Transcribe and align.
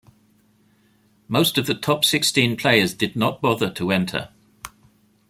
Most 1.27 1.59
of 1.59 1.67
the 1.67 1.75
top 1.75 2.03
sixteen 2.05 2.57
players 2.57 2.95
did 2.95 3.15
not 3.15 3.39
bother 3.39 3.69
to 3.73 3.91
enter. 3.91 4.29